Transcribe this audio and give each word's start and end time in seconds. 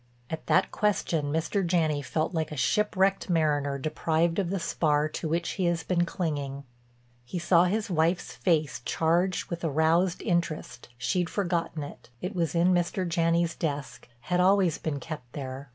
At 0.31 0.47
that 0.47 0.71
question 0.71 1.27
Mr. 1.31 1.63
Janney 1.63 2.01
felt 2.01 2.33
like 2.33 2.51
a 2.51 2.57
shipwrecked 2.57 3.29
mariner 3.29 3.77
deprived 3.77 4.39
of 4.39 4.49
the 4.49 4.59
spar 4.59 5.07
to 5.09 5.29
which 5.29 5.49
he 5.51 5.65
has 5.65 5.83
been 5.83 6.07
clinging. 6.07 6.63
He 7.23 7.37
saw 7.37 7.65
his 7.65 7.87
wife's 7.91 8.31
face 8.33 8.81
charged 8.83 9.51
with 9.51 9.63
aroused 9.63 10.23
interest—she'd 10.23 11.29
forgotten 11.29 11.83
it, 11.83 12.09
it 12.19 12.33
was 12.35 12.55
in 12.55 12.73
Mr. 12.73 13.07
Janney's 13.07 13.53
desk, 13.55 14.07
had 14.21 14.39
always 14.39 14.79
been 14.79 14.99
kept 14.99 15.33
there. 15.33 15.69